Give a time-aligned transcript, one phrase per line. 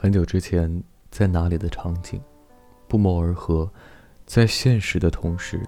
[0.00, 0.80] 很久之前，
[1.10, 2.22] 在哪里的场景，
[2.86, 3.68] 不谋而合，
[4.26, 5.60] 在现实的同时，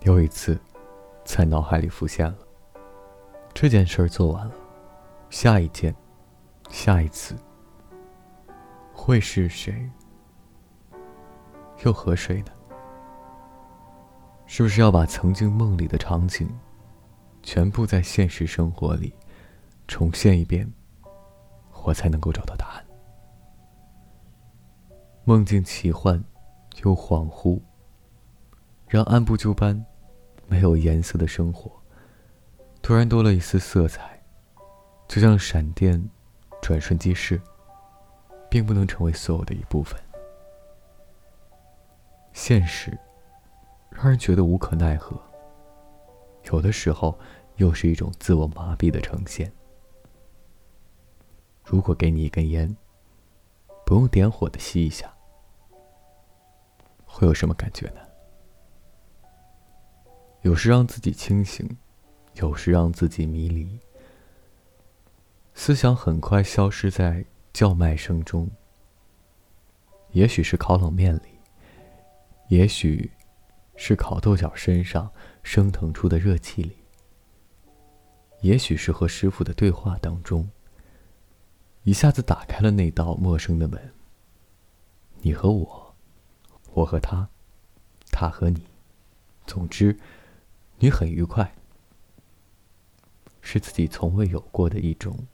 [0.00, 0.58] 又一次，
[1.24, 2.38] 在脑海里浮现了。
[3.54, 4.54] 这件事儿做完了，
[5.30, 5.94] 下一件，
[6.68, 7.36] 下一次，
[8.92, 9.88] 会是谁？
[11.84, 12.50] 又和谁呢？
[14.46, 16.48] 是不是要把曾经梦里的场景，
[17.40, 19.14] 全部在现实生活里
[19.86, 20.68] 重现一遍，
[21.84, 22.84] 我才能够找到答案？
[25.26, 26.22] 梦境奇幻，
[26.82, 27.58] 又恍惚，
[28.86, 29.82] 让按部就班、
[30.46, 31.72] 没有颜色的生活，
[32.82, 34.22] 突然多了一丝色彩，
[35.08, 36.10] 就像闪电
[36.60, 37.40] 转瞬即逝，
[38.50, 39.98] 并不能成为所有的一部分。
[42.34, 42.98] 现实
[43.90, 45.18] 让人觉得无可奈何，
[46.52, 47.18] 有的时候
[47.56, 49.50] 又是一种自我麻痹的呈现。
[51.64, 52.76] 如果给你一根烟，
[53.86, 55.13] 不用点火的吸一下。
[57.14, 58.00] 会有什么感觉呢？
[60.42, 61.64] 有时让自己清醒，
[62.34, 63.78] 有时让自己迷离。
[65.54, 68.50] 思想很快消失在叫卖声中。
[70.10, 71.38] 也许是烤冷面里，
[72.48, 73.08] 也许
[73.76, 75.08] 是烤豆角身上
[75.44, 76.76] 升腾出的热气里，
[78.40, 80.50] 也许是和师傅的对话当中，
[81.84, 83.94] 一下子打开了那道陌生的门。
[85.20, 85.83] 你和我。
[86.74, 87.28] 我和他，
[88.10, 88.66] 他和你，
[89.46, 89.96] 总之，
[90.78, 91.54] 你很愉快，
[93.40, 95.28] 是自己从未有过的一种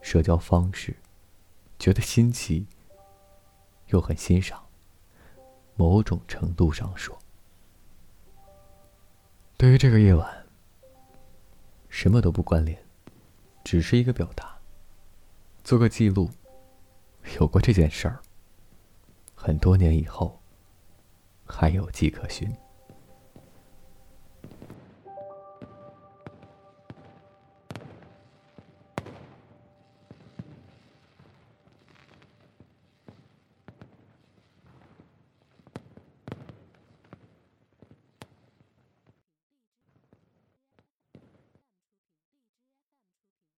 [0.00, 0.96] 社交方式，
[1.78, 2.66] 觉得新奇，
[3.88, 4.66] 又很欣赏。
[5.76, 7.18] 某种程度上说，
[9.58, 10.46] 对于这个夜晚，
[11.90, 12.82] 什么都不关联，
[13.62, 14.58] 只是一个表达，
[15.62, 16.30] 做个记录。
[17.38, 18.22] 有过这件事儿，
[19.34, 20.39] 很多年以后。
[21.60, 22.50] 还有迹可循。